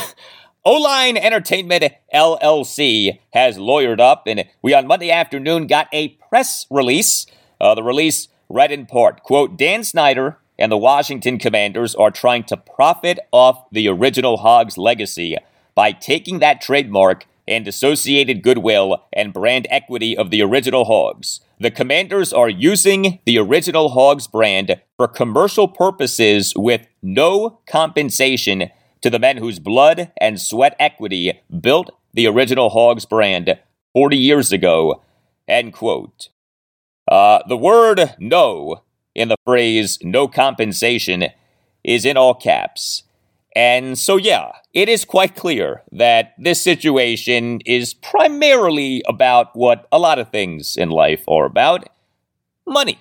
[0.64, 1.82] O-Line Entertainment
[2.14, 7.26] LLC has lawyered up, and we on Monday afternoon got a press release
[7.60, 12.44] uh, the release read in part, quote, Dan Snyder and the Washington Commanders are trying
[12.44, 15.36] to profit off the original Hogs legacy
[15.74, 21.40] by taking that trademark and associated goodwill and brand equity of the original Hogs.
[21.58, 28.70] The Commanders are using the original Hogs brand for commercial purposes with no compensation
[29.00, 33.58] to the men whose blood and sweat equity built the original Hogs brand
[33.94, 35.02] 40 years ago.
[35.48, 36.28] End quote.
[37.10, 38.82] Uh, the word no
[39.14, 41.26] in the phrase no compensation
[41.84, 43.02] is in all caps.
[43.56, 49.98] And so, yeah, it is quite clear that this situation is primarily about what a
[49.98, 51.88] lot of things in life are about
[52.66, 53.00] money.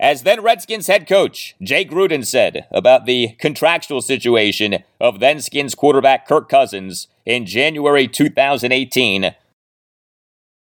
[0.00, 5.76] As then Redskins head coach Jay Gruden said about the contractual situation of then Skins
[5.76, 9.36] quarterback Kirk Cousins in January 2018.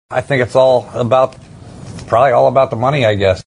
[0.09, 1.35] I think it's all about,
[2.09, 3.43] probably all about the money, I guess.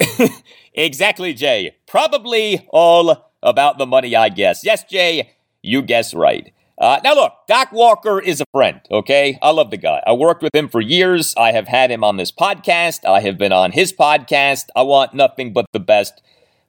[0.74, 1.76] exactly, Jay.
[1.86, 4.64] Probably all about the money, I guess.
[4.64, 5.30] Yes, Jay,
[5.62, 6.52] you guess right.
[6.76, 9.38] Uh, now, look, Doc Walker is a friend, okay?
[9.42, 10.02] I love the guy.
[10.06, 11.34] I worked with him for years.
[11.36, 13.04] I have had him on this podcast.
[13.04, 14.66] I have been on his podcast.
[14.74, 16.22] I want nothing but the best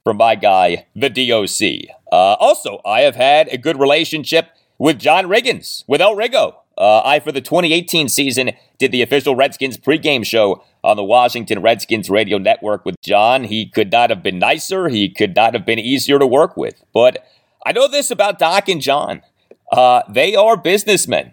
[0.04, 1.96] for my guy, the DOC.
[2.12, 6.56] Uh, also, I have had a good relationship with John Riggins, with El Riggo.
[6.76, 11.60] Uh, I, for the 2018 season, did the official Redskins pregame show on the Washington
[11.60, 13.44] Redskins radio network with John.
[13.44, 14.88] He could not have been nicer.
[14.88, 16.82] He could not have been easier to work with.
[16.92, 17.24] But
[17.64, 19.22] I know this about Doc and John.
[19.70, 21.32] Uh, they are businessmen.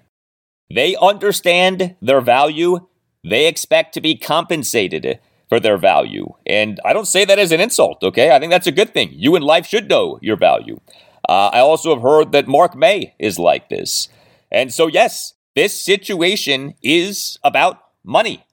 [0.73, 2.87] They understand their value.
[3.27, 5.19] They expect to be compensated
[5.49, 6.33] for their value.
[6.45, 8.31] And I don't say that as an insult, okay?
[8.31, 9.09] I think that's a good thing.
[9.13, 10.79] You in life should know your value.
[11.27, 14.09] Uh, I also have heard that Mark May is like this.
[14.51, 18.45] And so, yes, this situation is about money.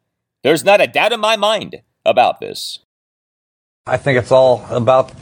[0.43, 2.81] There's not a doubt in my mind about this.
[3.87, 5.13] I think it's all about,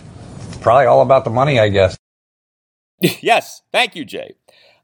[0.60, 1.96] probably all about the money, I guess.
[3.00, 4.34] yes, thank you, Jay.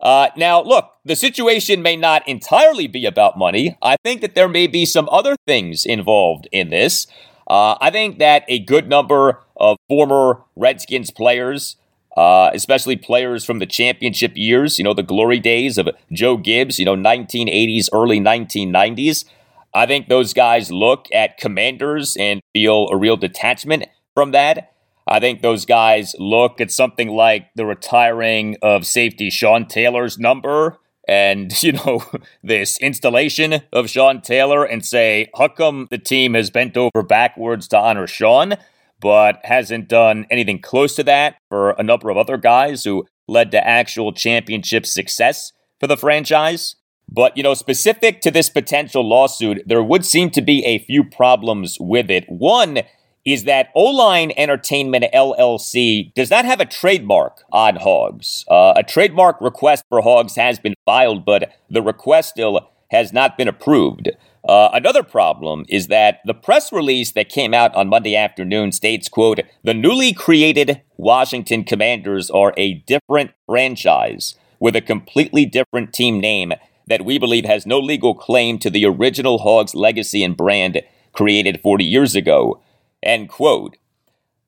[0.00, 3.76] Uh, now, look, the situation may not entirely be about money.
[3.82, 7.06] I think that there may be some other things involved in this.
[7.46, 11.76] Uh, I think that a good number of former Redskins players,
[12.16, 16.78] uh, especially players from the championship years, you know, the glory days of Joe Gibbs,
[16.78, 19.24] you know, 1980s, early 1990s,
[19.72, 24.72] I think those guys look at commanders and feel a real detachment from that.
[25.06, 30.78] I think those guys look at something like the retiring of safety Sean Taylor's number
[31.08, 32.02] and, you know,
[32.42, 37.68] this installation of Sean Taylor and say, how come the team has bent over backwards
[37.68, 38.54] to honor Sean,
[39.00, 43.50] but hasn't done anything close to that for a number of other guys who led
[43.52, 46.76] to actual championship success for the franchise?
[47.12, 51.02] But, you know, specific to this potential lawsuit, there would seem to be a few
[51.02, 52.24] problems with it.
[52.28, 52.80] One,
[53.24, 58.44] is that O-Line Entertainment LLC does not have a trademark on Hogs.
[58.48, 63.36] Uh, a trademark request for Hogs has been filed, but the request still has not
[63.36, 64.10] been approved.
[64.48, 69.08] Uh, another problem is that the press release that came out on Monday afternoon states,
[69.08, 76.20] quote, the newly created Washington Commanders are a different franchise with a completely different team
[76.20, 76.52] name
[76.86, 80.80] that we believe has no legal claim to the original Hogs legacy and brand
[81.12, 82.60] created 40 years ago.
[83.02, 83.76] End quote.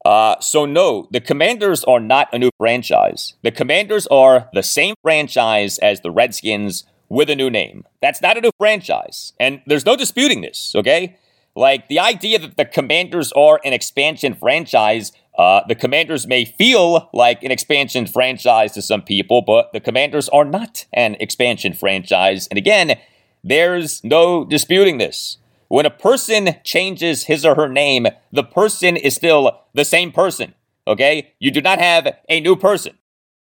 [0.04, 3.34] Uh, so, no, the Commanders are not a new franchise.
[3.42, 7.84] The Commanders are the same franchise as the Redskins with a new name.
[8.00, 9.34] That's not a new franchise.
[9.38, 11.18] And there's no disputing this, okay?
[11.54, 17.10] Like the idea that the Commanders are an expansion franchise, uh, the Commanders may feel
[17.12, 22.46] like an expansion franchise to some people, but the Commanders are not an expansion franchise.
[22.46, 22.98] And again,
[23.44, 25.36] there's no disputing this.
[25.68, 30.54] When a person changes his or her name, the person is still the same person.
[30.86, 31.34] Okay?
[31.38, 32.96] You do not have a new person.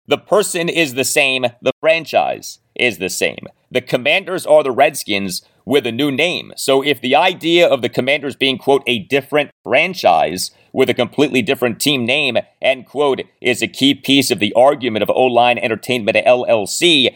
[0.07, 1.43] The person is the same.
[1.61, 3.47] The franchise is the same.
[3.71, 6.51] The commanders are the Redskins with a new name.
[6.57, 11.41] So if the idea of the commanders being, quote, a different franchise with a completely
[11.41, 15.57] different team name, end quote, is a key piece of the argument of O Line
[15.57, 17.15] Entertainment LLC,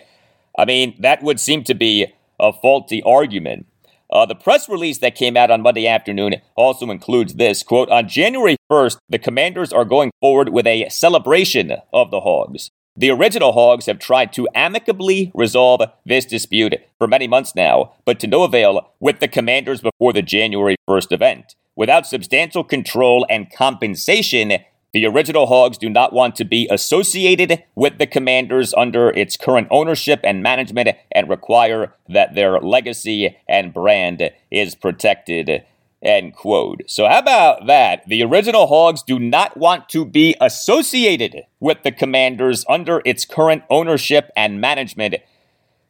[0.58, 2.08] I mean, that would seem to be
[2.40, 3.66] a faulty argument.
[4.10, 8.08] Uh, the press release that came out on Monday afternoon also includes this quote On
[8.08, 12.70] January 1st, the commanders are going forward with a celebration of the Hogs.
[12.98, 18.22] The original Hogs have tried to amicably resolve this dispute for many months now, but
[18.22, 21.56] to no avail with the commanders before the January 1st event.
[21.76, 24.60] Without substantial control and compensation,
[24.94, 29.68] the original Hogs do not want to be associated with the Commanders under its current
[29.72, 35.66] ownership and management and require that their legacy and brand is protected.
[36.06, 36.84] End quote.
[36.86, 38.08] So, how about that?
[38.08, 43.64] The original Hogs do not want to be associated with the Commanders under its current
[43.72, 45.16] ownership and management.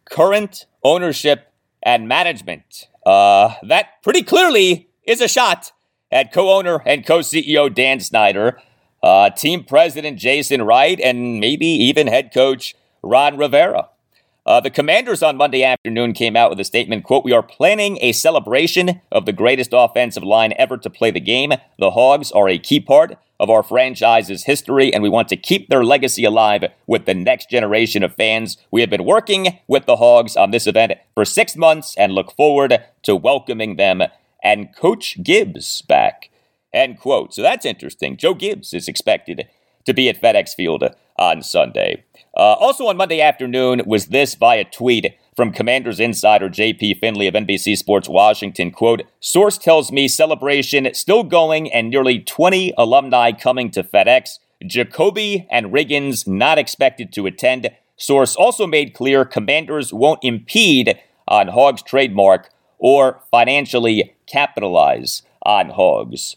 [0.05, 1.51] Current ownership
[1.84, 2.88] and management.
[3.05, 5.74] Uh, that pretty clearly is a shot
[6.09, 8.57] at co owner and co CEO Dan Snyder
[9.05, 13.89] uh, team president Jason Wright, and maybe even head coach Ron Rivera.
[14.46, 17.98] Uh, the commanders on Monday afternoon came out with a statement, quote, We are planning
[18.00, 21.54] a celebration of the greatest offensive line ever to play the game.
[21.80, 25.68] The Hogs are a key part of our franchise's history, and we want to keep
[25.68, 28.58] their legacy alive with the next generation of fans.
[28.70, 32.32] We have been working with the Hogs on this event for six months and look
[32.32, 34.04] forward to welcoming them
[34.43, 36.30] and Coach Gibbs back.
[36.72, 37.34] End quote.
[37.34, 38.16] So that's interesting.
[38.16, 39.48] Joe Gibbs is expected
[39.86, 40.84] to be at FedEx Field
[41.18, 42.05] on Sunday.
[42.36, 47.34] Uh, also on Monday afternoon was this via tweet from Commanders insider JP Finlay of
[47.34, 48.72] NBC Sports Washington.
[48.72, 54.40] Quote, source tells me celebration still going and nearly 20 alumni coming to FedEx.
[54.66, 57.70] Jacoby and Riggins not expected to attend.
[57.96, 66.36] Source also made clear Commanders won't impede on Hogs trademark or financially capitalize on Hogs.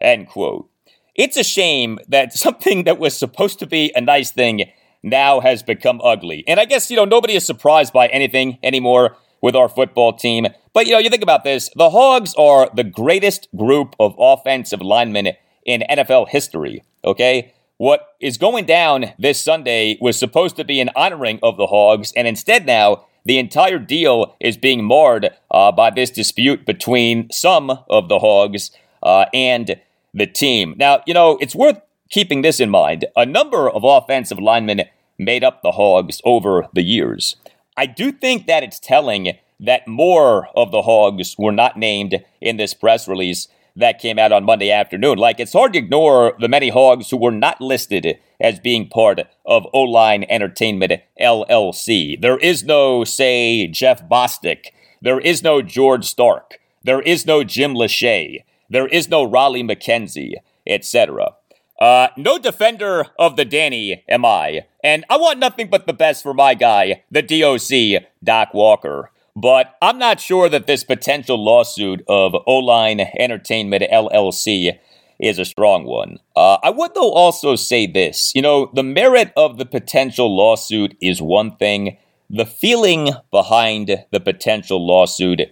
[0.00, 0.68] End quote.
[1.14, 4.70] It's a shame that something that was supposed to be a nice thing
[5.02, 6.44] now has become ugly.
[6.46, 10.46] And I guess, you know, nobody is surprised by anything anymore with our football team.
[10.72, 14.82] But, you know, you think about this the Hogs are the greatest group of offensive
[14.82, 15.28] linemen
[15.64, 17.52] in NFL history, okay?
[17.76, 22.12] What is going down this Sunday was supposed to be an honoring of the Hogs,
[22.16, 27.70] and instead now, the entire deal is being marred uh, by this dispute between some
[27.88, 28.70] of the Hogs
[29.02, 29.80] uh, and
[30.14, 30.74] the team.
[30.78, 33.06] Now, you know, it's worth keeping this in mind.
[33.16, 34.82] A number of offensive linemen
[35.18, 37.36] made up the Hogs over the years.
[37.76, 42.56] I do think that it's telling that more of the Hogs were not named in
[42.56, 45.18] this press release that came out on Monday afternoon.
[45.18, 49.20] Like, it's hard to ignore the many Hogs who were not listed as being part
[49.46, 52.20] of O Line Entertainment LLC.
[52.20, 54.66] There is no, say, Jeff Bostic.
[55.00, 56.58] There is no George Starke.
[56.82, 58.42] There is no Jim Lachey.
[58.68, 60.34] There is no Raleigh McKenzie,
[60.66, 61.36] etc.
[61.78, 66.22] Uh, no defender of the Danny am I, and I want nothing but the best
[66.22, 69.10] for my guy, the DOC, Doc Walker.
[69.36, 74.76] But I'm not sure that this potential lawsuit of O-Line Entertainment LLC
[75.20, 76.18] is a strong one.
[76.34, 78.32] Uh, I would, though, also say this.
[78.34, 81.98] You know, the merit of the potential lawsuit is one thing,
[82.28, 85.42] the feeling behind the potential lawsuit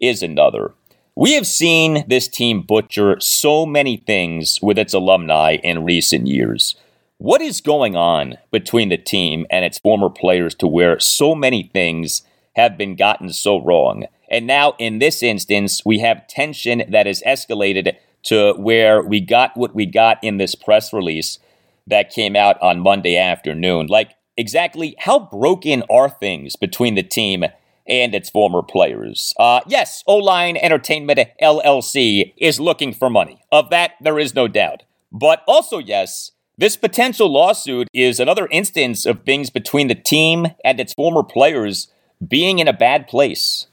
[0.00, 0.74] is another.
[1.18, 6.76] We have seen this team butcher so many things with its alumni in recent years.
[7.16, 11.72] What is going on between the team and its former players to where so many
[11.72, 12.22] things
[12.54, 14.04] have been gotten so wrong?
[14.30, 17.96] And now, in this instance, we have tension that has escalated
[18.26, 21.40] to where we got what we got in this press release
[21.88, 23.88] that came out on Monday afternoon.
[23.88, 27.44] Like, exactly how broken are things between the team
[27.88, 29.32] and its former players.
[29.38, 33.40] Uh, yes, O Line Entertainment LLC is looking for money.
[33.50, 34.82] Of that, there is no doubt.
[35.10, 40.80] But also, yes, this potential lawsuit is another instance of things between the team and
[40.80, 41.86] its former players
[42.26, 43.67] being in a bad place.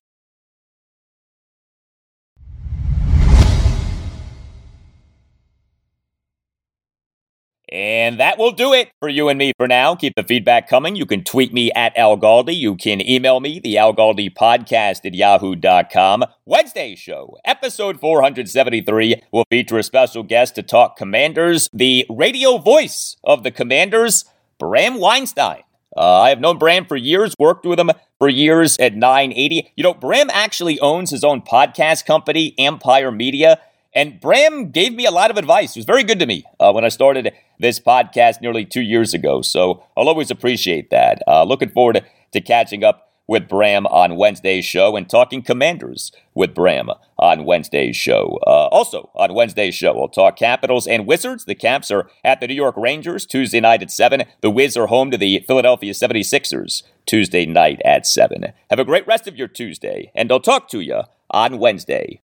[7.76, 9.96] And that will do it for you and me for now.
[9.96, 10.96] Keep the feedback coming.
[10.96, 12.56] You can tweet me at Al Galdi.
[12.56, 16.24] You can email me, the Al Galdi podcast at yahoo.com.
[16.46, 23.18] Wednesday show, episode 473, will feature a special guest to talk commanders, the radio voice
[23.26, 24.24] of the commanders,
[24.58, 25.64] Bram Weinstein.
[25.98, 29.74] Uh, I have known Bram for years, worked with him for years at 980.
[29.76, 33.60] You know, Bram actually owns his own podcast company, Empire Media.
[33.96, 35.76] And Bram gave me a lot of advice.
[35.76, 39.14] It was very good to me uh, when I started this podcast nearly two years
[39.14, 39.42] ago.
[39.42, 41.24] So I'll always appreciate that.
[41.26, 46.54] Uh, looking forward to catching up with Bram on Wednesday's show and talking commanders with
[46.54, 48.38] Bram on Wednesday's show.
[48.46, 51.46] Uh, also, on Wednesday's show, we'll talk Capitals and Wizards.
[51.46, 54.26] The Caps are at the New York Rangers Tuesday night at 7.
[54.42, 58.54] The Wiz are home to the Philadelphia 76ers Tuesday night at 7.
[58.70, 62.22] Have a great rest of your Tuesday, and I'll talk to you on Wednesday.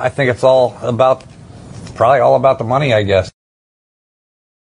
[0.00, 1.24] I think it's all about,
[1.96, 3.32] probably all about the money, I guess.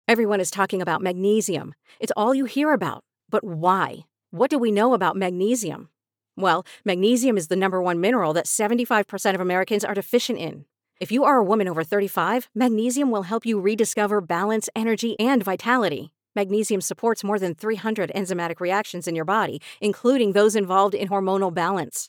[0.07, 1.74] Everyone is talking about magnesium.
[1.99, 3.03] It's all you hear about.
[3.30, 4.05] But why?
[4.30, 5.89] What do we know about magnesium?
[6.37, 10.66] Well, magnesium is the number one mineral that 75% of Americans are deficient in.
[11.01, 15.43] If you are a woman over 35, magnesium will help you rediscover balance, energy, and
[15.43, 16.12] vitality.
[16.37, 21.53] Magnesium supports more than 300 enzymatic reactions in your body, including those involved in hormonal
[21.53, 22.09] balance.